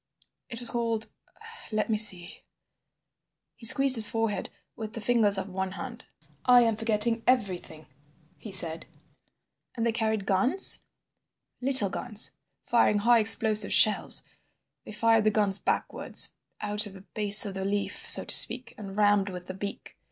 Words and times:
It 0.49 0.59
was 0.59 0.71
called—let 0.71 1.87
me 1.87 1.95
see—" 1.95 2.41
He 3.55 3.67
squeezed 3.67 3.97
his 3.97 4.07
forehead 4.07 4.49
with 4.75 4.93
the 4.93 4.99
fingers 4.99 5.37
of 5.37 5.47
one 5.47 5.73
hand. 5.73 6.05
"I 6.43 6.61
am 6.61 6.75
forgetting 6.75 7.21
everything," 7.27 7.85
he 8.35 8.51
said. 8.51 8.87
"And 9.75 9.85
they 9.85 9.91
carried 9.91 10.25
guns?" 10.25 10.79
"Little 11.61 11.91
guns, 11.91 12.31
firing 12.63 12.97
high 12.97 13.19
explosive 13.19 13.73
shells. 13.73 14.23
They 14.85 14.91
fired 14.91 15.23
the 15.23 15.29
guns 15.29 15.59
backwards, 15.59 16.33
out 16.61 16.87
of 16.87 16.93
the 16.95 17.01
base 17.01 17.45
of 17.45 17.53
the 17.53 17.63
leaf, 17.63 18.09
so 18.09 18.25
to 18.25 18.33
speak, 18.33 18.73
and 18.79 18.97
rammed 18.97 19.29
with 19.29 19.45
the 19.45 19.53
beak. 19.53 19.99